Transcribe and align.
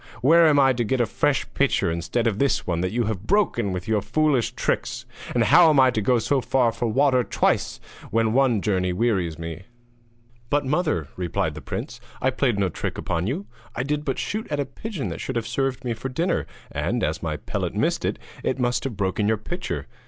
Where 0.23 0.47
am 0.47 0.59
I 0.59 0.73
to 0.73 0.83
get 0.83 0.99
a 0.99 1.05
fresh 1.05 1.45
pitcher 1.53 1.91
instead 1.91 2.25
of 2.25 2.39
this 2.39 2.65
one 2.65 2.81
that 2.81 2.91
you 2.91 3.03
have 3.03 3.27
broken 3.27 3.71
with 3.71 3.87
your 3.87 4.01
foolish 4.01 4.53
tricks? 4.53 5.05
And 5.35 5.43
how 5.43 5.69
am 5.69 5.79
I 5.79 5.91
to 5.91 6.01
go 6.01 6.17
so 6.17 6.41
far 6.41 6.71
for 6.71 6.87
water 6.87 7.23
twice 7.23 7.79
when 8.09 8.33
one 8.33 8.63
journey 8.63 8.93
wearies 8.93 9.37
me?' 9.37 9.61
[Illustration: 9.61 9.71
THE 9.77 10.07
UNLUCKY 10.07 10.17
SHOT] 10.17 10.49
'But, 10.49 10.65
mother,' 10.97 11.07
replied 11.17 11.53
the 11.53 11.61
prince, 11.61 12.01
'I 12.19 12.29
played 12.31 12.57
no 12.57 12.69
trick 12.69 12.97
upon 12.97 13.27
you! 13.27 13.45
I 13.75 13.83
did 13.83 14.03
but 14.03 14.17
shoot 14.17 14.47
at 14.51 14.59
a 14.59 14.65
pigeon 14.65 15.09
that 15.09 15.21
should 15.21 15.35
have 15.35 15.45
served 15.45 15.85
me 15.85 15.93
for 15.93 16.09
dinner, 16.09 16.47
and 16.71 17.03
as 17.03 17.21
my 17.21 17.37
pellet 17.37 17.75
missed 17.75 18.03
it, 18.03 18.17
it 18.43 18.57
must 18.57 18.83
have 18.85 18.97
broken 18.97 19.27
your 19.27 19.37
pitcher. 19.37 19.85